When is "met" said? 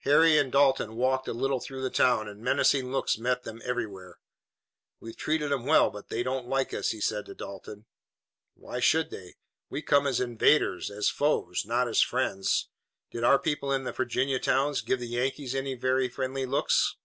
3.16-3.44